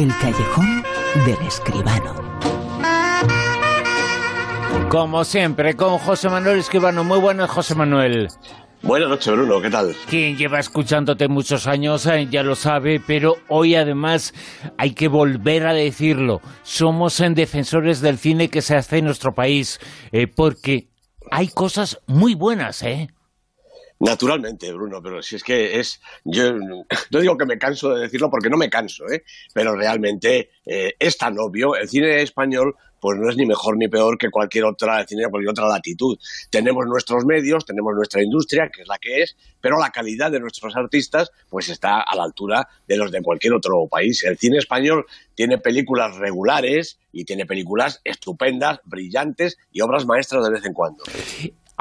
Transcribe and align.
El 0.00 0.08
callejón 0.16 0.82
del 1.26 1.46
escribano. 1.46 2.14
Como 4.88 5.24
siempre, 5.24 5.76
con 5.76 5.98
José 5.98 6.30
Manuel 6.30 6.60
Escribano. 6.60 7.04
Muy 7.04 7.18
buenas, 7.18 7.50
José 7.50 7.74
Manuel. 7.74 8.28
Buenas 8.80 9.10
noches, 9.10 9.30
Bruno, 9.30 9.60
¿qué 9.60 9.68
tal? 9.68 9.94
Quien 10.08 10.38
lleva 10.38 10.58
escuchándote 10.58 11.28
muchos 11.28 11.66
años 11.66 12.06
eh, 12.06 12.28
ya 12.30 12.42
lo 12.42 12.54
sabe, 12.54 12.98
pero 13.06 13.34
hoy 13.50 13.74
además 13.74 14.32
hay 14.78 14.94
que 14.94 15.08
volver 15.08 15.66
a 15.66 15.74
decirlo. 15.74 16.40
Somos 16.62 17.20
en 17.20 17.34
defensores 17.34 18.00
del 18.00 18.16
cine 18.16 18.48
que 18.48 18.62
se 18.62 18.76
hace 18.76 19.00
en 19.00 19.04
nuestro 19.04 19.34
país, 19.34 19.80
eh, 20.12 20.26
porque 20.34 20.88
hay 21.30 21.48
cosas 21.48 22.00
muy 22.06 22.34
buenas, 22.34 22.82
¿eh? 22.82 23.10
Naturalmente, 24.00 24.72
Bruno, 24.72 25.02
pero 25.02 25.20
si 25.20 25.36
es 25.36 25.44
que 25.44 25.78
es. 25.78 26.00
Yo 26.24 26.54
no 26.54 27.20
digo 27.20 27.36
que 27.36 27.44
me 27.44 27.58
canso 27.58 27.94
de 27.94 28.00
decirlo 28.00 28.30
porque 28.30 28.48
no 28.48 28.56
me 28.56 28.70
canso, 28.70 29.06
¿eh? 29.10 29.24
pero 29.52 29.76
realmente 29.76 30.50
eh, 30.64 30.94
es 30.98 31.18
tan 31.18 31.38
obvio. 31.38 31.76
El 31.76 31.86
cine 31.86 32.22
español 32.22 32.74
pues 32.98 33.18
no 33.18 33.28
es 33.30 33.36
ni 33.36 33.46
mejor 33.46 33.76
ni 33.76 33.88
peor 33.88 34.16
que 34.18 34.30
cualquier 34.30 34.64
otra 34.64 35.06
cine 35.06 35.28
cualquier 35.28 35.50
otra 35.50 35.68
latitud. 35.68 36.18
Tenemos 36.48 36.86
nuestros 36.86 37.26
medios, 37.26 37.66
tenemos 37.66 37.94
nuestra 37.94 38.22
industria, 38.22 38.70
que 38.70 38.82
es 38.82 38.88
la 38.88 38.98
que 38.98 39.22
es, 39.22 39.36
pero 39.60 39.78
la 39.78 39.90
calidad 39.90 40.30
de 40.30 40.40
nuestros 40.40 40.76
artistas 40.76 41.30
pues 41.50 41.68
está 41.68 42.00
a 42.00 42.16
la 42.16 42.24
altura 42.24 42.68
de 42.86 42.96
los 42.96 43.10
de 43.10 43.22
cualquier 43.22 43.52
otro 43.52 43.86
país. 43.86 44.24
El 44.24 44.38
cine 44.38 44.58
español 44.58 45.04
tiene 45.34 45.58
películas 45.58 46.16
regulares 46.16 46.98
y 47.12 47.24
tiene 47.24 47.44
películas 47.44 48.00
estupendas, 48.04 48.80
brillantes 48.84 49.58
y 49.72 49.82
obras 49.82 50.06
maestras 50.06 50.44
de 50.44 50.50
vez 50.52 50.64
en 50.64 50.72
cuando. 50.72 51.04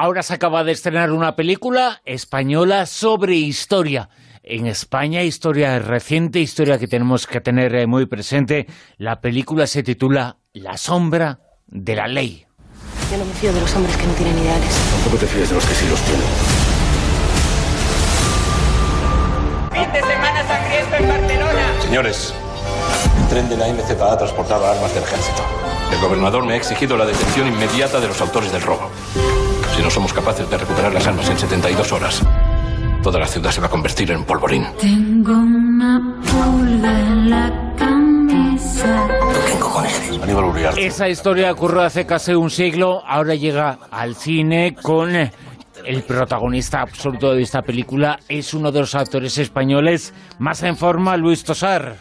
Ahora 0.01 0.23
se 0.23 0.33
acaba 0.33 0.63
de 0.63 0.71
estrenar 0.71 1.11
una 1.11 1.35
película 1.35 2.01
española 2.05 2.85
sobre 2.85 3.35
historia. 3.35 4.09
En 4.43 4.65
España, 4.65 5.23
historia 5.23 5.77
reciente, 5.79 6.39
historia 6.39 6.79
que 6.79 6.87
tenemos 6.87 7.27
que 7.27 7.41
tener 7.41 7.75
eh, 7.75 7.85
muy 7.85 8.05
presente. 8.05 8.65
La 8.95 9.19
película 9.19 9.67
se 9.67 9.83
titula 9.83 10.37
La 10.53 10.77
sombra 10.77 11.41
de 11.67 11.97
la 11.97 12.07
ley. 12.07 12.47
Yo 13.11 13.17
no 13.17 13.25
me 13.25 13.33
fío 13.33 13.51
de 13.51 13.59
los 13.59 13.75
hombres 13.75 13.97
que 13.97 14.07
no 14.07 14.13
tienen 14.13 14.39
ideales. 14.39 14.73
Tampoco 14.89 15.17
te 15.17 15.27
fíes 15.27 15.49
de 15.49 15.55
los 15.55 15.65
que 15.65 15.75
sí 15.75 15.85
los 15.89 16.01
tienen. 16.03 16.27
Fin 19.73 19.91
de 19.91 19.99
semana 19.99 20.47
sangriento 20.47 20.95
en 20.95 21.07
Barcelona. 21.09 21.81
Señores, 21.81 22.33
el 23.21 23.27
tren 23.27 23.49
de 23.49 23.57
la 23.57 23.67
MZA 23.67 24.17
transportaba 24.17 24.71
armas 24.71 24.93
del 24.93 25.03
ejército. 25.03 25.43
El 25.91 25.99
gobernador 25.99 26.45
me 26.45 26.53
ha 26.53 26.55
exigido 26.55 26.95
la 26.95 27.05
detención 27.05 27.49
inmediata 27.49 27.99
de 27.99 28.07
los 28.07 28.21
autores 28.21 28.49
del 28.53 28.61
robo. 28.61 28.89
Si 29.79 29.83
no 29.83 29.89
somos 29.89 30.11
capaces 30.11 30.49
de 30.49 30.57
recuperar 30.57 30.93
las 30.93 31.07
armas 31.07 31.29
en 31.29 31.39
72 31.39 31.93
horas, 31.93 32.21
toda 33.01 33.17
la 33.17 33.25
ciudad 33.25 33.49
se 33.49 33.61
va 33.61 33.67
a 33.67 33.69
convertir 33.69 34.11
en 34.11 34.25
polvorín. 34.25 34.65
Tengo 34.77 35.31
una 35.31 36.19
pulga 36.21 36.99
en 36.99 37.29
la 37.29 37.73
camisa. 37.77 39.07
¿Quién 39.45 39.57
cojones 39.57 40.01
eres? 40.01 40.21
Aníbal 40.21 40.43
Uriarte. 40.43 40.85
Esa 40.85 41.07
historia 41.07 41.53
ocurrió 41.53 41.79
hace 41.79 42.05
casi 42.05 42.33
un 42.33 42.49
siglo, 42.49 43.01
ahora 43.07 43.35
llega 43.35 43.79
al 43.89 44.15
cine 44.15 44.75
con 44.75 45.15
el 45.15 46.03
protagonista 46.05 46.81
absoluto 46.81 47.33
de 47.33 47.41
esta 47.41 47.61
película, 47.61 48.19
es 48.27 48.53
uno 48.53 48.73
de 48.73 48.81
los 48.81 48.93
actores 48.95 49.37
españoles 49.37 50.13
más 50.39 50.61
en 50.63 50.75
forma, 50.75 51.15
Luis 51.15 51.45
Tosar. 51.45 51.95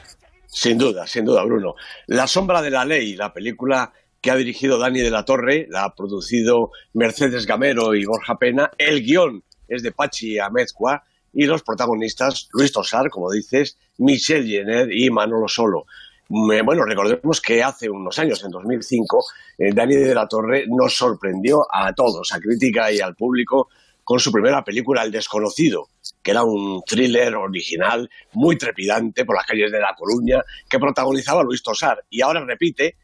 Sin 0.48 0.78
duda, 0.78 1.06
sin 1.06 1.24
duda, 1.24 1.44
Bruno. 1.44 1.76
La 2.08 2.26
sombra 2.26 2.60
de 2.60 2.70
la 2.70 2.84
ley, 2.84 3.14
la 3.14 3.32
película 3.32 3.92
que 4.20 4.30
ha 4.30 4.36
dirigido 4.36 4.78
Dani 4.78 5.00
de 5.00 5.10
la 5.10 5.24
Torre, 5.24 5.66
la 5.70 5.84
ha 5.84 5.94
producido 5.94 6.70
Mercedes 6.92 7.46
Gamero 7.46 7.94
y 7.94 8.04
Borja 8.04 8.36
Pena. 8.36 8.70
El 8.78 9.02
guion 9.02 9.44
es 9.68 9.82
de 9.82 9.92
Pachi 9.92 10.38
Amezcua 10.38 11.04
y 11.32 11.44
los 11.44 11.62
protagonistas, 11.62 12.48
Luis 12.52 12.72
Tosar, 12.72 13.10
como 13.10 13.30
dices, 13.30 13.78
Michelle 13.98 14.48
Jenner 14.48 14.88
y 14.92 15.10
Manolo 15.10 15.46
Solo. 15.46 15.84
Bueno, 16.30 16.84
recordemos 16.84 17.40
que 17.40 17.62
hace 17.62 17.88
unos 17.88 18.18
años, 18.18 18.44
en 18.44 18.50
2005, 18.50 19.24
eh, 19.58 19.72
Dani 19.72 19.96
de 19.96 20.14
la 20.14 20.26
Torre 20.26 20.64
nos 20.68 20.94
sorprendió 20.94 21.60
a 21.72 21.92
todos, 21.94 22.32
a 22.32 22.38
crítica 22.38 22.92
y 22.92 23.00
al 23.00 23.14
público, 23.14 23.68
con 24.04 24.18
su 24.18 24.32
primera 24.32 24.62
película, 24.62 25.04
El 25.04 25.10
Desconocido, 25.10 25.88
que 26.22 26.30
era 26.30 26.42
un 26.42 26.82
thriller 26.86 27.34
original 27.34 28.08
muy 28.32 28.56
trepidante 28.56 29.24
por 29.24 29.36
las 29.36 29.46
calles 29.46 29.70
de 29.70 29.80
La 29.80 29.94
Coruña, 29.96 30.42
que 30.68 30.78
protagonizaba 30.78 31.42
Luis 31.42 31.62
Tosar. 31.62 32.04
Y 32.10 32.20
ahora 32.20 32.44
repite 32.44 32.96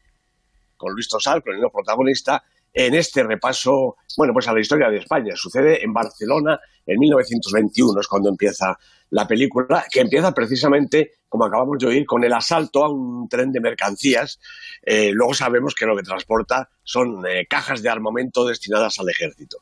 con 0.85 0.93
Luis 0.93 1.09
Tosar, 1.09 1.41
con 1.41 1.55
el 1.55 1.61
protagonista, 1.71 2.43
en 2.71 2.93
este 2.93 3.23
repaso, 3.23 3.95
bueno, 4.17 4.33
pues 4.33 4.47
a 4.47 4.53
la 4.53 4.59
historia 4.59 4.89
de 4.89 4.97
España. 4.97 5.33
Sucede 5.35 5.83
en 5.83 5.91
Barcelona 5.91 6.59
en 6.85 6.99
1921, 6.99 8.01
es 8.01 8.07
cuando 8.07 8.29
empieza 8.29 8.77
la 9.09 9.27
película, 9.27 9.85
que 9.91 10.01
empieza 10.01 10.31
precisamente, 10.33 11.13
como 11.27 11.45
acabamos 11.45 11.79
de 11.79 11.87
oír, 11.87 12.05
con 12.05 12.23
el 12.23 12.33
asalto 12.33 12.83
a 12.83 12.91
un 12.91 13.27
tren 13.27 13.51
de 13.51 13.61
mercancías. 13.61 14.39
Eh, 14.83 15.09
luego 15.11 15.33
sabemos 15.33 15.73
que 15.73 15.85
lo 15.85 15.95
que 15.95 16.03
transporta 16.03 16.69
son 16.83 17.25
eh, 17.25 17.47
cajas 17.49 17.81
de 17.81 17.89
armamento 17.89 18.45
destinadas 18.45 18.99
al 18.99 19.09
ejército. 19.09 19.59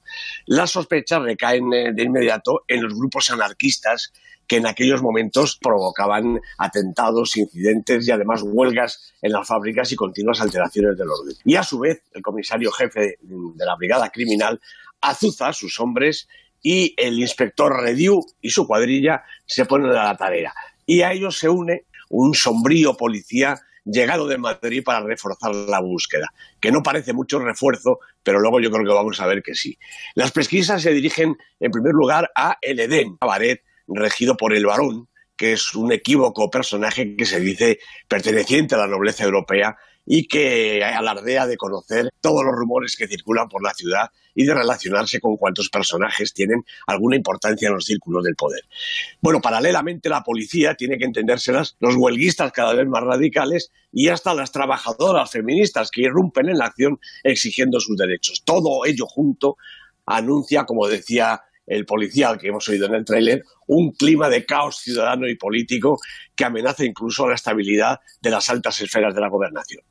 Las 0.48 0.72
sospechas 0.72 1.22
recaen 1.22 1.72
eh, 1.72 1.94
de 1.94 2.04
inmediato 2.04 2.64
en 2.68 2.84
los 2.84 2.94
grupos 2.94 3.30
anarquistas 3.30 4.12
que 4.53 4.58
en 4.58 4.68
aquellos 4.68 5.02
momentos 5.02 5.58
provocaban 5.59 6.40
atentados, 6.59 7.38
incidentes 7.38 8.08
y 8.08 8.12
además 8.12 8.44
huelgas 8.44 9.12
en 9.19 9.31
las 9.31 9.47
fábricas 9.47 9.91
y 9.91 9.96
continuas 9.96 10.41
alteraciones 10.41 10.96
del 10.96 11.09
orden. 11.09 11.36
Y 11.44 11.56
a 11.56 11.64
su 11.64 11.80
vez, 11.80 12.03
el 12.14 12.22
comisario 12.22 12.72
jefe 12.72 13.18
de 13.19 13.66
la 13.66 13.75
brigada 13.75 14.12
criminal 14.12 14.62
azuza 15.02 15.47
a 15.47 15.53
sus 15.53 15.80
hombres 15.80 16.28
y 16.62 16.94
el 16.97 17.19
inspector 17.19 17.81
Rediu 17.81 18.24
y 18.42 18.52
su 18.52 18.68
cuadrilla 18.68 19.24
se 19.47 19.66
ponen 19.66 19.90
a 19.90 20.03
la 20.03 20.18
tarea. 20.18 20.53
Y 20.86 21.02
a 21.02 21.13
ellos 21.13 21.40
se 21.40 21.50
une 21.50 21.86
un 22.09 22.36
sombrío 22.36 22.94
policía 22.94 23.56
llegado 23.86 24.28
de 24.28 24.38
Madrid 24.38 24.84
para 24.86 25.03
reforzar 25.03 25.56
la 25.56 25.81
búsqueda, 25.81 26.28
que 26.59 26.72
no 26.72 26.84
parece 26.84 27.12
mucho 27.12 27.40
refuerzo, 27.40 27.97
pero 28.22 28.40
luego 28.40 28.59
yo 28.59 28.69
creo 28.69 28.86
que 28.86 28.94
vamos 28.94 29.19
a 29.19 29.25
ver 29.25 29.42
que 29.42 29.56
sí. 29.56 29.80
Las 30.13 30.31
pesquisas 30.31 30.84
se 30.84 30.92
dirigen 30.92 31.38
en 31.59 31.72
primer 31.72 31.94
lugar 31.94 32.30
a 32.36 32.59
El 32.62 32.80
Edén, 32.80 33.18
cabaret 33.18 33.63
regido 33.88 34.38
por 34.38 34.54
el 34.54 34.66
varón, 34.66 35.08
que 35.36 35.54
es 35.54 35.74
un 35.76 35.92
equívoco 35.92 36.50
personaje 36.50 37.16
que 37.16 37.26
se 37.26 37.40
dice 37.40 37.80
perteneciente 38.08 38.76
a 38.76 38.80
la 38.80 38.88
nobleza 38.88 39.24
europea 39.24 39.76
y 40.06 40.28
que 40.28 40.84
alardea 40.84 41.48
de 41.48 41.58
conocer 41.58 42.10
todos 42.20 42.44
los 42.44 42.54
rumores 42.54 42.98
que 42.98 43.08
circulan 43.08 43.48
por 43.48 43.64
la 43.64 43.74
ciudad 43.74 44.10
y 44.36 44.46
de 44.46 44.54
relacionarse 44.54 45.20
con 45.20 45.38
cuantos 45.38 45.70
personajes 45.70 46.34
tienen 46.34 46.64
alguna 46.88 47.16
importancia 47.16 47.68
en 47.68 47.76
los 47.76 47.86
círculos 47.86 48.24
del 48.24 48.36
poder. 48.36 48.64
Bueno, 49.22 49.42
paralelamente 49.42 50.10
la 50.10 50.24
policía 50.24 50.76
tiene 50.76 50.98
que 50.98 51.06
entendérselas 51.06 51.78
los 51.80 51.96
huelguistas 51.96 52.52
cada 52.52 52.74
vez 52.74 52.88
más 52.88 53.04
radicales 53.04 53.72
y 53.92 54.10
hasta 54.10 54.34
las 54.34 54.52
trabajadoras 54.52 55.32
feministas 55.32 55.92
que 55.92 56.02
irrumpen 56.02 56.50
en 56.50 56.58
la 56.58 56.66
acción 56.66 57.00
exigiendo 57.24 57.80
sus 57.80 57.96
derechos. 57.96 58.44
Todo 58.44 58.86
ello 58.86 59.06
junto 59.06 59.58
anuncia, 60.06 60.66
como 60.66 60.88
decía 60.88 61.42
el 61.66 61.85
policía 61.85 62.29
al 62.29 62.38
que 62.38 62.47
hemos 62.47 62.68
oído 62.68 62.88
en 62.88 62.96
el 62.96 63.06
tráiler, 63.06 63.44
un 63.68 63.91
clima 63.91 64.29
de 64.29 64.46
caos 64.46 64.78
ciudadano 64.78 65.28
y 65.28 65.35
político 65.35 66.00
que 66.35 66.46
amenaza 66.46 66.84
incluso 66.84 67.28
la 67.28 67.35
estabilidad 67.35 68.00
de 68.22 68.29
las 68.29 68.50
altas 68.50 68.81
esferas 68.81 69.16
de 69.16 69.22
la 69.22 69.29
gobernación. 69.29 69.84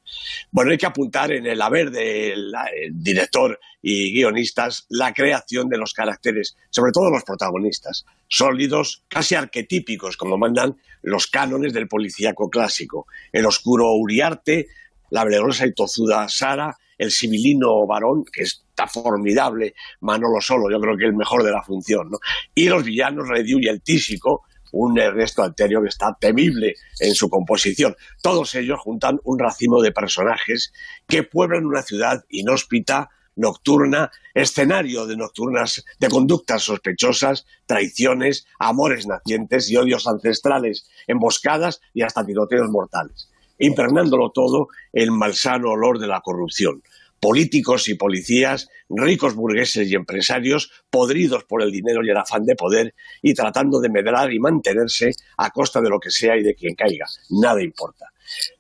Bueno, 0.51 0.73
hay 0.73 0.79
que 0.79 0.87
apuntar 0.87 1.33
en 1.33 1.47
el 1.47 1.61
haber 1.63 1.91
del 1.91 2.53
director 2.93 3.59
y 3.81 4.13
guionistas 4.13 4.87
la 4.89 5.13
creación 5.13 5.69
de 5.69 5.79
los 5.79 5.93
caracteres, 5.93 6.57
sobre 6.71 6.93
todo 6.93 7.11
los 7.11 7.25
protagonistas, 7.25 8.05
sólidos, 8.29 9.03
casi 9.09 9.35
arquetípicos, 9.35 10.17
como 10.17 10.39
mandan 10.39 10.77
los 11.03 11.27
cánones 11.27 11.73
del 11.73 11.89
policíaco 11.89 12.49
clásico. 12.51 13.07
El 13.33 13.47
oscuro 13.47 13.93
Uriarte, 13.95 14.69
la 15.11 15.25
valerosa 15.25 15.67
y 15.67 15.75
tozuda 15.75 16.29
Sara, 16.29 16.77
el 16.99 17.11
civilino 17.11 17.87
varón, 17.87 18.25
que 18.33 18.45
está 18.83 19.01
formidable, 19.01 19.75
Manolo 20.01 20.41
Solo, 20.41 20.71
yo 20.71 20.81
creo 20.81 20.97
que 20.97 21.05
el 21.05 21.15
mejor 21.15 21.43
de 21.43 21.51
la 21.51 21.63
función, 21.63 22.11
¿no? 22.11 22.19
Y 22.55 22.69
los 22.69 22.85
villanos 22.85 23.29
Rediu 23.29 23.59
y 23.61 23.69
el 23.69 23.83
Tísico, 23.83 24.43
un 24.73 24.99
Ernesto 24.99 25.43
Alterio 25.43 25.83
que 25.83 25.89
está 25.89 26.17
temible 26.19 26.75
en 26.99 27.15
su 27.15 27.29
composición. 27.29 27.95
Todos 28.23 28.55
ellos 28.55 28.81
juntan 28.81 29.21
un 29.25 29.39
racimo 29.39 29.83
de 29.83 29.93
personajes 29.93 30.73
que 31.07 31.23
pueblan 31.23 31.67
una 31.67 31.83
ciudad 31.83 32.25
inhóspita, 32.31 33.11
nocturna, 33.37 34.11
escenario 34.35 35.07
de 35.07 35.17
nocturnas, 35.17 35.85
de 35.99 36.09
conductas 36.09 36.63
sospechosas, 36.63 37.47
traiciones, 37.67 38.47
amores 38.59 39.07
nacientes 39.07 39.71
y 39.71 39.77
odios 39.77 40.07
ancestrales, 40.07 40.89
emboscadas 41.07 41.81
y 41.93 42.03
hasta 42.03 42.25
tiroteos 42.25 42.71
mortales 42.71 43.29
impernándolo 43.59 44.31
todo 44.31 44.69
el 44.93 45.13
malsano 45.13 45.71
olor 45.71 46.01
de 46.01 46.09
la 46.09 46.21
corrupción. 46.21 46.83
Políticos 47.23 47.89
y 47.89 47.95
policías, 47.95 48.69
ricos 48.89 49.37
burgueses 49.37 49.89
y 49.89 49.95
empresarios, 49.95 50.73
podridos 50.91 51.45
por 51.45 51.63
el 51.63 51.71
dinero 51.71 52.01
y 52.05 52.11
el 52.11 52.17
afán 52.17 52.45
de 52.45 52.57
poder 52.57 52.97
y 53.23 53.33
tratando 53.33 53.79
de 53.79 53.91
medrar 53.91 54.33
y 54.33 54.41
mantenerse 54.41 55.13
a 55.37 55.51
costa 55.51 55.81
de 55.81 55.89
lo 55.89 56.01
que 56.01 56.11
sea 56.11 56.37
y 56.37 56.43
de 56.43 56.57
quien 56.57 56.75
caiga. 56.75 57.07
Nada 57.31 57.63
importa. 57.63 58.07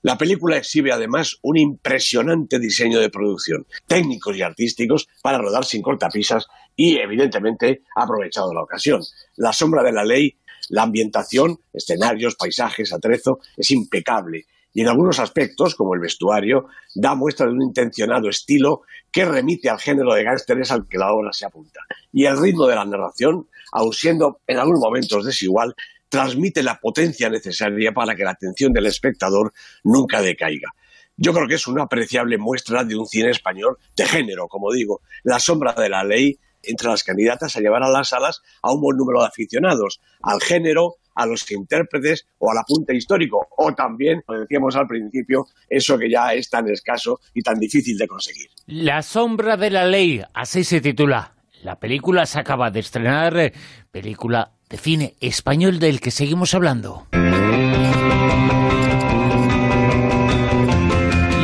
La 0.03 0.17
película 0.17 0.59
exhibe 0.59 0.93
además 0.93 1.38
un 1.43 1.56
impresionante 1.56 2.61
diseño 2.61 3.00
de 3.00 3.11
producción, 3.11 3.67
técnicos 3.88 4.37
y 4.37 4.43
artísticos 4.43 5.08
para 5.25 5.38
rodar 5.38 5.65
sin 5.65 5.82
cortapisas 5.82 6.47
y, 6.76 6.99
evidentemente, 6.99 7.82
ha 7.97 8.05
aprovechado 8.05 8.55
la 8.55 8.62
ocasión. 8.62 9.00
La 9.38 9.53
sombra 9.53 9.82
de 9.82 9.93
la 9.93 10.05
ley, 10.05 10.37
la 10.69 10.85
ambientación, 10.85 11.58
escenarios, 11.73 12.37
paisajes, 12.37 12.93
atrezo, 12.93 13.41
es 13.56 13.73
impecable 13.73 14.47
y 14.75 14.83
en 14.83 14.89
algunos 14.89 15.19
aspectos, 15.19 15.75
como 15.75 15.95
el 15.95 16.01
vestuario, 16.01 16.67
da 16.95 17.15
muestra 17.15 17.47
de 17.47 17.53
un 17.53 17.63
intencionado 17.63 18.29
estilo 18.29 18.83
que 19.11 19.25
remite 19.25 19.69
al 19.69 19.79
género 19.79 20.15
de 20.15 20.25
gángsteres 20.25 20.71
al 20.71 20.89
que 20.89 20.99
la 20.99 21.13
obra 21.13 21.33
se 21.33 21.45
apunta. 21.45 21.81
Y 22.13 22.25
el 22.25 22.41
ritmo 22.41 22.67
de 22.67 22.77
la 22.77 22.85
narración, 22.85 23.49
aun 23.73 23.93
siendo 23.93 24.41
en 24.47 24.59
algunos 24.59 24.81
momentos 24.81 25.25
desigual, 25.25 25.75
transmite 26.09 26.63
la 26.63 26.79
potencia 26.79 27.29
necesaria 27.29 27.93
para 27.93 28.15
que 28.15 28.25
la 28.25 28.33
atención 28.33 28.73
del 28.73 28.87
espectador 28.87 29.53
nunca 29.85 30.21
decaiga. 30.21 30.71
Yo 31.17 31.33
creo 31.33 31.47
que 31.47 31.55
es 31.55 31.67
una 31.67 31.85
apreciable 31.85 32.39
muestra 32.39 32.85
de 32.85 32.97
un 32.97 33.07
cine 33.07 33.31
español 33.31 33.77
de 33.97 34.07
género, 34.07 34.49
como 34.49 34.73
digo. 34.73 35.03
La 35.23 35.39
sombra 35.39 35.75
de 35.75 35.89
la 35.89 36.05
ley 36.05 36.39
entre 36.63 36.89
las 36.89 37.05
candidatas 37.05 37.57
a 37.57 37.61
llevar 37.61 37.83
a 37.83 37.91
las 37.91 38.09
salas 38.09 38.43
a 38.63 38.73
un 38.73 38.81
buen 38.81 38.97
número 38.97 39.21
de 39.21 39.27
aficionados, 39.27 40.01
al 40.23 40.41
género, 40.41 40.97
a 41.14 41.26
los 41.26 41.50
intérpretes 41.50 42.26
o 42.38 42.50
al 42.50 42.59
apunte 42.59 42.94
histórico, 42.94 43.47
o 43.56 43.73
también, 43.75 44.23
como 44.26 44.41
decíamos 44.41 44.76
al 44.76 44.87
principio, 44.87 45.47
eso 45.69 45.99
que 45.99 46.11
ya 46.11 46.35
es 46.35 46.49
tan 46.49 46.69
escaso 46.69 47.20
y 47.35 47.43
tan 47.43 47.59
difícil 47.59 47.97
de 47.99 48.06
conseguir. 48.06 48.49
La 48.67 49.03
sombra 49.03 49.56
de 49.56 49.70
la 49.70 49.87
ley, 49.87 50.23
así 50.35 50.64
se 50.64 50.81
titula. 50.81 51.35
La 51.62 51.79
película 51.79 52.26
se 52.26 52.41
acaba 52.41 52.70
de 52.70 52.81
estrenar, 52.81 53.37
eh, 53.37 53.53
película 53.91 54.50
de 54.69 54.79
cine 54.79 55.14
español 55.20 55.79
del 55.79 56.00
que 56.00 56.11
seguimos 56.11 56.55
hablando. 56.55 57.06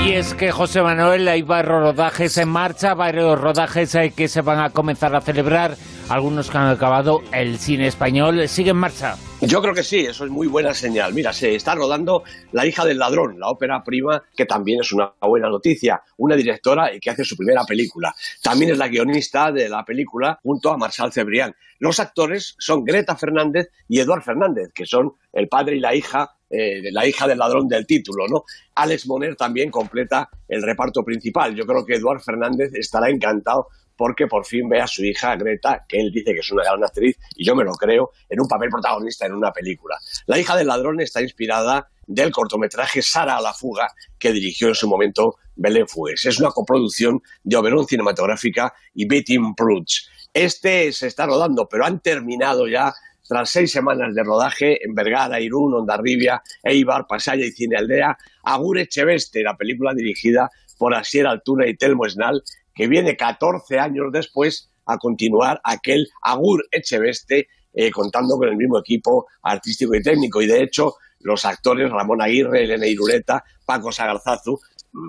Y 0.04 0.12
es 0.12 0.34
que 0.34 0.50
José 0.50 0.82
Manuel, 0.82 1.28
hay 1.28 1.42
varios 1.42 1.80
rodajes 1.82 2.36
en 2.38 2.48
marcha, 2.48 2.94
varios 2.94 3.40
rodajes 3.40 3.94
eh, 3.94 4.12
que 4.16 4.26
se 4.26 4.40
van 4.40 4.58
a 4.58 4.70
comenzar 4.70 5.14
a 5.14 5.20
celebrar, 5.20 5.76
algunos 6.08 6.50
que 6.50 6.56
han 6.56 6.68
acabado, 6.68 7.22
el 7.32 7.58
cine 7.58 7.86
español 7.86 8.48
sigue 8.48 8.70
en 8.70 8.76
marcha. 8.76 9.16
Yo 9.40 9.60
creo 9.60 9.74
que 9.74 9.82
sí, 9.82 10.00
eso 10.00 10.24
es 10.24 10.30
muy 10.30 10.46
buena 10.46 10.72
señal. 10.74 11.12
Mira, 11.12 11.32
se 11.32 11.54
está 11.54 11.74
rodando 11.74 12.24
La 12.52 12.66
hija 12.66 12.84
del 12.84 12.98
ladrón, 12.98 13.38
la 13.38 13.48
ópera 13.48 13.84
prima, 13.84 14.22
que 14.34 14.46
también 14.46 14.80
es 14.80 14.92
una 14.92 15.12
buena 15.20 15.48
noticia. 15.48 16.02
Una 16.16 16.34
directora 16.34 16.90
que 17.00 17.10
hace 17.10 17.24
su 17.24 17.36
primera 17.36 17.64
película. 17.64 18.14
También 18.42 18.72
es 18.72 18.78
la 18.78 18.88
guionista 18.88 19.52
de 19.52 19.68
la 19.68 19.84
película 19.84 20.38
junto 20.42 20.70
a 20.70 20.78
Marshall 20.78 21.12
Cebrián. 21.12 21.54
Los 21.78 22.00
actores 22.00 22.56
son 22.58 22.84
Greta 22.84 23.14
Fernández 23.16 23.68
y 23.88 24.00
Eduard 24.00 24.22
Fernández, 24.22 24.72
que 24.74 24.86
son 24.86 25.12
el 25.32 25.48
padre 25.48 25.76
y 25.76 25.80
la 25.80 25.94
hija 25.94 26.30
eh, 26.50 26.90
la 26.92 27.06
hija 27.06 27.28
del 27.28 27.36
ladrón 27.36 27.68
del 27.68 27.86
título, 27.86 28.26
¿no? 28.26 28.44
Alex 28.74 29.06
Moner 29.06 29.36
también 29.36 29.70
completa 29.70 30.30
el 30.48 30.62
reparto 30.62 31.04
principal. 31.04 31.54
Yo 31.54 31.66
creo 31.66 31.84
que 31.84 31.96
Eduard 31.96 32.22
Fernández 32.22 32.72
estará 32.72 33.10
encantado 33.10 33.66
porque 33.98 34.28
por 34.28 34.46
fin 34.46 34.68
ve 34.68 34.80
a 34.80 34.86
su 34.86 35.04
hija 35.04 35.34
Greta, 35.34 35.84
que 35.86 36.00
él 36.00 36.12
dice 36.12 36.32
que 36.32 36.38
es 36.38 36.52
una 36.52 36.62
gran 36.62 36.82
actriz, 36.82 37.18
y 37.34 37.44
yo 37.44 37.56
me 37.56 37.64
lo 37.64 37.72
creo, 37.72 38.12
en 38.30 38.40
un 38.40 38.46
papel 38.46 38.70
protagonista 38.70 39.26
en 39.26 39.34
una 39.34 39.52
película. 39.52 39.96
La 40.26 40.38
hija 40.38 40.56
del 40.56 40.68
ladrón 40.68 41.00
está 41.00 41.20
inspirada 41.20 41.90
del 42.06 42.30
cortometraje 42.30 43.02
Sara 43.02 43.36
a 43.36 43.42
la 43.42 43.52
fuga, 43.52 43.88
que 44.18 44.32
dirigió 44.32 44.68
en 44.68 44.76
su 44.76 44.88
momento 44.88 45.36
Belén 45.56 45.88
Fugues. 45.88 46.24
Es 46.24 46.38
una 46.38 46.50
coproducción 46.50 47.20
de 47.42 47.56
Oberón 47.56 47.86
Cinematográfica 47.86 48.72
y 48.94 49.06
Betty 49.06 49.36
Pruts. 49.56 50.08
Este 50.32 50.92
se 50.92 51.08
está 51.08 51.26
rodando, 51.26 51.68
pero 51.68 51.84
han 51.84 52.00
terminado 52.00 52.68
ya 52.68 52.94
tras 53.26 53.50
seis 53.50 53.72
semanas 53.72 54.14
de 54.14 54.22
rodaje 54.22 54.84
en 54.84 54.94
Vergara, 54.94 55.40
Irún, 55.40 55.74
Ondarribia, 55.74 56.40
Eibar, 56.62 57.06
Pasaya 57.06 57.44
y 57.44 57.50
Cinealdea, 57.50 58.16
Agur 58.44 58.78
Echeveste, 58.78 59.42
la 59.42 59.56
película 59.56 59.92
dirigida 59.92 60.50
por 60.78 60.94
Asier 60.94 61.26
Altuna 61.26 61.66
y 61.66 61.76
Telmo 61.76 62.06
Esnal, 62.06 62.42
que 62.78 62.86
viene 62.86 63.16
14 63.16 63.80
años 63.80 64.06
después 64.12 64.70
a 64.86 64.98
continuar 64.98 65.60
aquel 65.64 66.06
Agur 66.22 66.64
Echeveste, 66.70 67.48
eh, 67.74 67.90
contando 67.90 68.36
con 68.36 68.48
el 68.48 68.56
mismo 68.56 68.78
equipo 68.78 69.26
artístico 69.42 69.96
y 69.96 70.00
técnico. 70.00 70.40
Y 70.40 70.46
de 70.46 70.62
hecho, 70.62 70.94
los 71.18 71.44
actores 71.44 71.90
Ramón 71.90 72.22
Aguirre, 72.22 72.62
Elena 72.62 72.86
Irureta, 72.86 73.42
Paco 73.66 73.90
Sagarzazu, 73.90 74.60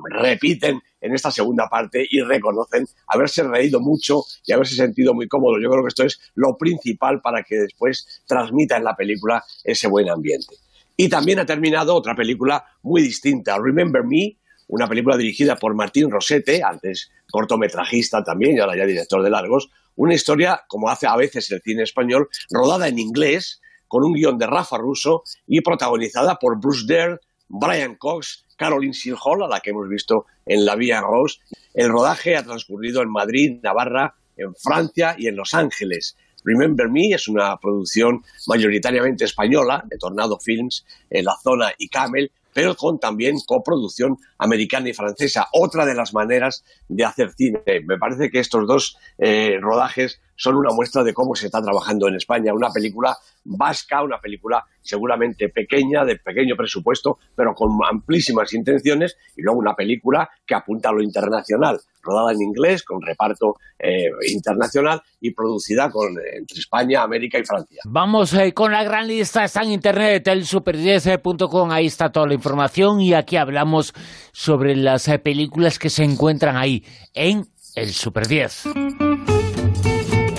repiten 0.10 0.82
en 1.00 1.14
esta 1.14 1.30
segunda 1.30 1.70
parte 1.70 2.04
y 2.10 2.22
reconocen 2.22 2.88
haberse 3.06 3.44
reído 3.44 3.80
mucho 3.80 4.24
y 4.48 4.52
haberse 4.52 4.74
sentido 4.74 5.14
muy 5.14 5.28
cómodos. 5.28 5.60
Yo 5.62 5.70
creo 5.70 5.84
que 5.84 5.90
esto 5.90 6.06
es 6.06 6.20
lo 6.34 6.58
principal 6.58 7.22
para 7.22 7.44
que 7.44 7.56
después 7.56 8.24
transmita 8.26 8.78
en 8.78 8.84
la 8.84 8.96
película 8.96 9.44
ese 9.64 9.88
buen 9.88 10.10
ambiente. 10.10 10.56
Y 10.98 11.08
también 11.08 11.38
ha 11.38 11.46
terminado 11.46 11.94
otra 11.94 12.16
película 12.16 12.66
muy 12.82 13.04
distinta, 13.04 13.60
Remember 13.60 14.04
Me, 14.04 14.40
una 14.70 14.88
película 14.88 15.18
dirigida 15.18 15.56
por 15.56 15.76
Martín 15.76 16.10
Rosete, 16.10 16.64
antes 16.64 17.12
cortometrajista 17.30 18.24
también 18.24 18.56
y 18.56 18.60
ahora 18.60 18.78
ya 18.78 18.86
director 18.86 19.22
de 19.24 19.30
largos, 19.30 19.70
una 19.96 20.14
historia, 20.14 20.64
como 20.68 20.90
hace 20.90 21.08
a 21.08 21.16
veces 21.18 21.52
el 21.52 21.62
cine 21.62 21.84
español, 21.84 22.30
rodada 22.50 22.88
en 22.88 23.00
inglés, 23.00 23.62
con 23.88 24.06
un 24.06 24.14
guion 24.14 24.38
de 24.38 24.48
Rafa 24.48 24.78
Russo 24.78 25.24
y 25.48 25.62
protagonizada 25.62 26.36
por 26.36 26.60
Bruce 26.60 26.86
Dare, 26.88 27.18
Brian 27.50 27.96
Cox, 27.96 28.46
Caroline 28.56 28.94
Sinhall, 28.94 29.44
a 29.44 29.48
la 29.48 29.60
que 29.60 29.72
hemos 29.72 29.90
visto 29.90 30.26
en 30.46 30.66
La 30.66 30.76
Vía 30.76 31.02
Rose. 31.02 31.40
El 31.74 31.90
rodaje 31.90 32.38
ha 32.38 32.44
transcurrido 32.44 33.02
en 33.02 33.10
Madrid, 33.10 33.60
Navarra, 33.64 34.16
en 34.38 34.54
Francia 34.56 35.16
y 35.18 35.28
en 35.28 35.36
Los 35.36 35.54
Ángeles. 35.54 36.16
Remember 36.44 36.90
Me 36.90 37.10
es 37.10 37.28
una 37.28 37.58
producción 37.58 38.24
mayoritariamente 38.48 39.26
española 39.26 39.84
de 39.90 39.98
Tornado 39.98 40.40
Films 40.40 40.86
en 41.10 41.26
la 41.26 41.36
zona 41.44 41.72
y 41.78 41.90
Camel, 41.90 42.32
pero 42.60 42.76
con 42.76 43.00
también 43.00 43.38
coproducción 43.48 44.18
americana 44.38 44.90
y 44.90 44.94
francesa. 44.94 45.48
Otra 45.54 45.86
de 45.86 45.96
las 45.96 46.14
maneras 46.14 46.66
de 46.90 47.06
hacer 47.06 47.32
cine. 47.32 47.62
Me 47.86 47.98
parece 47.98 48.30
que 48.30 48.42
estos 48.42 48.68
dos 48.68 48.98
eh, 49.18 49.58
rodajes 49.62 50.20
son 50.36 50.58
una 50.58 50.74
muestra 50.74 51.06
de 51.06 51.14
cómo 51.14 51.36
se 51.36 51.46
está 51.46 51.62
trabajando 51.62 52.10
en 52.10 52.16
España. 52.16 52.54
Una 52.54 52.70
película 52.70 53.18
vasca, 53.46 54.04
una 54.04 54.20
película 54.20 54.66
seguramente 54.82 55.50
pequeña, 55.50 56.06
de 56.06 56.18
pequeño 56.18 56.56
presupuesto, 56.56 57.18
pero 57.36 57.54
con 57.54 57.72
amplísimas 57.90 58.54
intenciones, 58.54 59.18
y 59.36 59.42
luego 59.42 59.60
una 59.60 59.76
película 59.76 60.30
que 60.46 60.56
apunta 60.56 60.90
a 60.90 60.94
lo 60.94 61.02
internacional, 61.02 61.80
rodada 62.02 62.32
en 62.32 62.42
inglés, 62.42 62.84
con 62.84 63.02
reparto 63.02 63.56
eh, 63.78 64.10
internacional 64.32 65.02
y 65.22 65.34
producida 65.34 65.90
con, 65.90 66.10
entre 66.34 66.60
España, 66.60 67.04
América 67.04 67.40
y 67.40 67.46
Francia. 67.46 67.82
Vamos 67.86 68.34
eh, 68.34 68.54
con 68.54 68.72
la 68.72 68.84
gran 68.84 69.08
lista, 69.08 69.44
está 69.44 69.64
en 69.64 69.72
internet, 69.72 70.28
el 70.28 70.44
super10.com, 70.44 71.72
ahí 71.72 71.86
está 71.86 72.12
toda 72.12 72.28
la 72.28 72.34
información 72.34 73.02
y 73.02 73.14
aquí 73.14 73.38
hablamos 73.38 73.94
sobre 74.32 74.76
las 74.76 75.08
eh, 75.08 75.20
películas 75.20 75.80
que 75.80 75.90
se 75.90 76.04
encuentran 76.04 76.56
ahí 76.58 76.84
en 77.14 77.46
el 77.76 77.90
Super 77.90 78.28
10. 78.28 78.66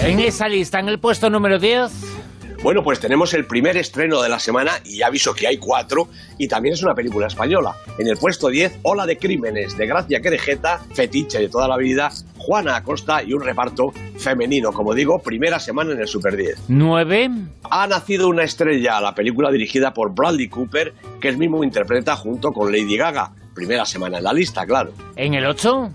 En 0.03 0.19
esa 0.19 0.49
lista, 0.49 0.81
en 0.81 0.89
el 0.89 0.99
puesto 0.99 1.31
número 1.31 1.59
10... 1.59 2.30
Bueno, 2.63 2.83
pues 2.83 3.01
tenemos 3.01 3.33
el 3.33 3.47
primer 3.47 3.79
estreno 3.79 4.21
de 4.21 4.29
la 4.29 4.39
semana 4.39 4.73
y 4.85 4.99
ya 4.99 5.07
aviso 5.07 5.33
que 5.33 5.47
hay 5.47 5.57
cuatro 5.57 6.09
y 6.37 6.47
también 6.47 6.75
es 6.75 6.83
una 6.83 6.95
película 6.95 7.27
española. 7.27 7.75
En 7.99 8.07
el 8.07 8.19
puesto 8.19 8.49
10, 8.49 8.81
Ola 8.83 9.07
de 9.07 9.17
Crímenes, 9.17 9.79
de 9.79 9.87
Gracia 9.87 10.21
Querejeta, 10.21 10.79
fetiche 10.93 11.39
de 11.39 11.49
toda 11.49 11.67
la 11.67 11.79
vida, 11.79 12.11
Juana 12.37 12.77
Acosta 12.77 13.23
y 13.23 13.33
un 13.33 13.41
reparto 13.41 13.95
femenino. 14.19 14.73
Como 14.73 14.93
digo, 14.93 15.21
primera 15.21 15.59
semana 15.59 15.93
en 15.93 16.01
el 16.01 16.07
Super 16.07 16.37
10. 16.37 16.65
9. 16.69 17.31
Ha 17.71 17.87
nacido 17.87 18.29
una 18.29 18.43
estrella, 18.43 19.01
la 19.01 19.15
película 19.15 19.51
dirigida 19.51 19.95
por 19.95 20.15
Bradley 20.15 20.49
Cooper, 20.49 20.93
que 21.19 21.29
él 21.29 21.39
mismo 21.39 21.65
interpreta 21.65 22.15
junto 22.15 22.53
con 22.53 22.71
Lady 22.71 22.99
Gaga. 22.99 23.33
Primera 23.55 23.87
semana 23.87 24.19
en 24.19 24.25
la 24.25 24.35
lista, 24.35 24.67
claro. 24.67 24.93
En 25.17 25.33
el 25.33 25.47
8. 25.47 25.91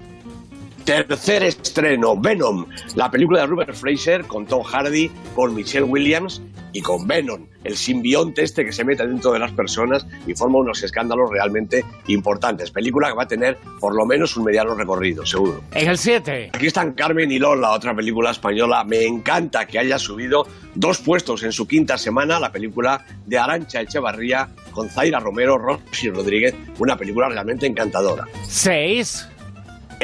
Tercer 0.85 1.41
estreno, 1.41 2.15
Venom, 2.15 2.67
la 2.93 3.09
película 3.09 3.41
de 3.41 3.47
Robert 3.47 3.73
Fraser 3.73 4.23
con 4.25 4.45
Tom 4.45 4.61
Hardy, 4.61 5.09
con 5.33 5.55
Michelle 5.55 5.85
Williams 5.85 6.43
y 6.73 6.81
con 6.81 7.07
Venom, 7.07 7.47
el 7.63 7.75
simbionte 7.75 8.43
este 8.43 8.63
que 8.63 8.71
se 8.71 8.83
mete 8.83 9.07
dentro 9.07 9.31
de 9.31 9.39
las 9.39 9.51
personas 9.51 10.05
y 10.27 10.35
forma 10.35 10.59
unos 10.59 10.83
escándalos 10.83 11.31
realmente 11.31 11.83
importantes. 12.05 12.69
Película 12.69 13.07
que 13.07 13.15
va 13.15 13.23
a 13.23 13.27
tener 13.27 13.57
por 13.79 13.95
lo 13.95 14.05
menos 14.05 14.37
un 14.37 14.43
mediano 14.43 14.75
recorrido, 14.75 15.25
seguro. 15.25 15.63
En 15.71 15.89
el 15.89 15.97
7. 15.97 16.51
Aquí 16.53 16.67
están 16.67 16.93
Carmen 16.93 17.31
y 17.31 17.39
Lola, 17.39 17.71
otra 17.71 17.95
película 17.95 18.29
española. 18.29 18.83
Me 18.83 19.05
encanta 19.05 19.65
que 19.65 19.79
haya 19.79 19.97
subido 19.97 20.45
dos 20.75 20.99
puestos 20.99 21.41
en 21.41 21.51
su 21.51 21.67
quinta 21.67 21.97
semana 21.97 22.39
la 22.39 22.51
película 22.51 23.03
de 23.25 23.39
Arancha 23.39 23.81
Echevarría 23.81 24.49
con 24.69 24.87
Zaira 24.87 25.19
Romero, 25.19 25.57
Rosy 25.57 26.11
Rodríguez, 26.11 26.53
una 26.77 26.95
película 26.95 27.27
realmente 27.27 27.65
encantadora. 27.65 28.27
6. 28.43 29.29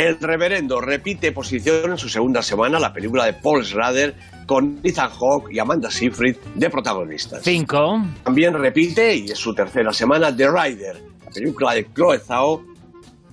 El 0.02 0.18
reverendo 0.20 0.82
repite 0.82 1.32
posición 1.32 1.92
en 1.92 1.98
su 2.00 2.10
segunda 2.10 2.42
semana 2.42 2.80
la 2.80 2.92
película 2.92 3.24
de 3.26 3.34
Paul 3.34 3.64
Schrader 3.64 4.16
con 4.48 4.80
Ethan 4.82 5.12
Hawke 5.12 5.52
y 5.52 5.60
Amanda 5.60 5.92
Seyfried 5.92 6.38
de 6.56 6.72
protagonistas. 6.72 7.44
5. 7.44 8.06
También 8.24 8.56
repite, 8.56 9.16
y 9.16 9.26
es 9.26 9.38
su 9.38 9.54
tercera 9.54 9.94
semana, 9.94 10.36
The 10.36 10.50
Rider, 10.50 11.04
la 11.24 11.32
película 11.32 11.74
de 11.76 11.88
Chloe 11.94 12.18
Zhao 12.18 12.64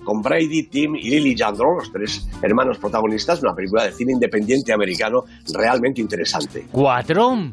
con 0.03 0.21
Brady, 0.21 0.67
Tim 0.67 0.95
y 0.95 1.09
Lily 1.09 1.35
Jandro, 1.35 1.79
los 1.79 1.91
tres 1.91 2.27
hermanos 2.43 2.77
protagonistas, 2.77 3.41
una 3.41 3.55
película 3.55 3.85
de 3.85 3.91
cine 3.91 4.13
independiente 4.13 4.71
americano 4.71 5.23
realmente 5.51 6.01
interesante. 6.01 6.67
4. 6.71 7.51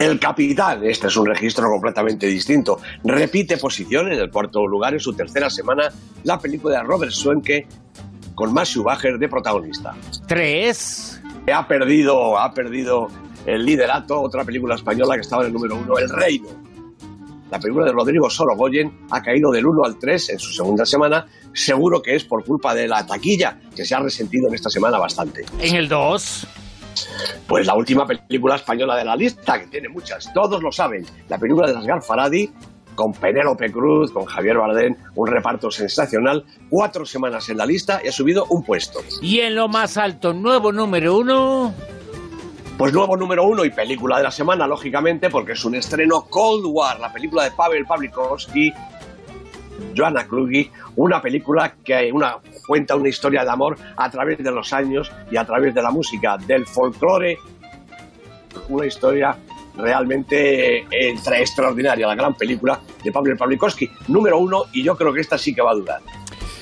El 0.00 0.18
Capitán, 0.18 0.82
este 0.84 1.06
es 1.06 1.16
un 1.16 1.26
registro 1.26 1.68
completamente 1.68 2.26
distinto, 2.26 2.80
repite 3.04 3.56
posición 3.56 4.10
en 4.10 4.18
el 4.18 4.30
cuarto 4.32 4.66
lugar 4.66 4.94
en 4.94 5.00
su 5.00 5.12
tercera 5.12 5.48
semana 5.48 5.92
la 6.24 6.40
película 6.40 6.78
de 6.78 6.82
Robert 6.82 7.12
Schwenke 7.12 7.68
con 8.36 8.52
Matthew 8.52 8.84
Bacher 8.84 9.18
de 9.18 9.28
protagonista. 9.28 9.96
3. 10.28 11.22
Ha 11.52 11.66
perdido, 11.66 12.38
ha 12.38 12.52
perdido 12.52 13.08
el 13.46 13.64
liderato, 13.64 14.20
otra 14.20 14.44
película 14.44 14.76
española 14.76 15.14
que 15.14 15.22
estaba 15.22 15.42
en 15.42 15.48
el 15.48 15.54
número 15.54 15.76
uno, 15.76 15.98
El 15.98 16.08
Reino. 16.08 16.48
la 17.50 17.58
película 17.58 17.86
de 17.86 17.92
Rodrigo 17.92 18.28
Sorogoyen 18.28 19.06
ha 19.10 19.22
caído 19.22 19.50
del 19.50 19.66
1 19.66 19.84
al 19.84 19.98
3 19.98 20.30
en 20.30 20.38
su 20.38 20.52
segunda 20.52 20.84
semana. 20.84 21.26
Seguro 21.54 22.02
que 22.02 22.14
es 22.14 22.24
por 22.24 22.44
culpa 22.44 22.74
de 22.74 22.86
la 22.86 23.06
taquilla, 23.06 23.58
que 23.74 23.84
se 23.84 23.94
ha 23.94 24.00
resentido 24.00 24.48
en 24.48 24.54
esta 24.54 24.68
semana 24.68 24.98
bastante. 24.98 25.46
En 25.60 25.74
el 25.74 25.88
2. 25.88 26.46
Pues 27.46 27.66
la 27.66 27.74
última 27.74 28.06
película 28.06 28.56
española 28.56 28.96
de 28.96 29.04
la 29.04 29.16
lista, 29.16 29.60
que 29.60 29.68
tiene 29.68 29.88
muchas, 29.88 30.32
todos 30.34 30.62
lo 30.62 30.72
saben, 30.72 31.06
la 31.28 31.38
película 31.38 31.70
de 31.70 31.78
Asgar 31.78 32.02
Faradi, 32.02 32.50
con 32.96 33.12
Penélope 33.12 33.70
Cruz, 33.70 34.10
con 34.10 34.24
Javier 34.24 34.58
Bardem, 34.58 34.96
un 35.14 35.26
reparto 35.28 35.70
sensacional, 35.70 36.44
cuatro 36.68 37.06
semanas 37.06 37.48
en 37.48 37.58
la 37.58 37.66
lista 37.66 38.00
y 38.02 38.08
ha 38.08 38.12
subido 38.12 38.46
un 38.50 38.64
puesto. 38.64 38.98
Y 39.22 39.38
en 39.38 39.54
lo 39.54 39.68
más 39.68 39.96
alto, 39.96 40.32
nuevo 40.32 40.72
número 40.72 41.16
uno. 41.16 41.72
Pues 42.76 42.92
nuevo 42.92 43.16
número 43.16 43.44
uno 43.44 43.64
y 43.64 43.70
película 43.70 44.18
de 44.18 44.24
la 44.24 44.30
semana, 44.30 44.66
lógicamente, 44.66 45.30
porque 45.30 45.52
es 45.52 45.64
un 45.64 45.76
estreno 45.76 46.26
Cold 46.28 46.64
War, 46.66 46.98
la 46.98 47.12
película 47.12 47.44
de 47.44 47.52
Pavel 47.52 47.86
Pawlikowski, 47.86 48.72
Joanna 49.96 50.26
Klugi, 50.26 50.70
una 50.96 51.22
película 51.22 51.74
que 51.82 52.10
una, 52.12 52.36
cuenta 52.66 52.96
una 52.96 53.08
historia 53.08 53.44
de 53.44 53.50
amor 53.50 53.78
a 53.96 54.10
través 54.10 54.38
de 54.38 54.50
los 54.50 54.72
años 54.74 55.10
y 55.30 55.36
a 55.36 55.44
través 55.44 55.74
de 55.74 55.80
la 55.82 55.90
música, 55.90 56.36
del 56.36 56.66
folclore, 56.66 57.38
una 58.68 58.86
historia 58.86 59.36
realmente 59.76 60.86
extra- 60.90 61.38
extraordinaria, 61.38 62.06
la 62.06 62.14
gran 62.14 62.34
película 62.34 62.80
de 63.02 63.12
Pavel 63.12 63.36
Pawlikowski, 63.36 63.90
número 64.08 64.38
uno, 64.38 64.64
y 64.72 64.82
yo 64.82 64.96
creo 64.96 65.12
que 65.12 65.20
esta 65.20 65.38
sí 65.38 65.54
que 65.54 65.62
va 65.62 65.72
a 65.72 65.74
durar. 65.74 66.00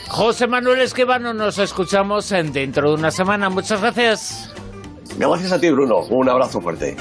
José 0.09 0.47
Manuel 0.47 0.81
Esquivano, 0.81 1.35
nos 1.35 1.59
escuchamos 1.59 2.31
en 2.33 2.53
dentro 2.53 2.91
de 2.91 2.95
una 2.97 3.11
semana. 3.11 3.49
Muchas 3.49 3.81
gracias. 3.81 4.55
Gracias 5.17 5.53
a 5.53 5.61
ti, 5.61 5.71
Bruno. 5.71 6.01
Un 6.11 6.29
abrazo 6.29 6.61
fuerte. 6.61 6.97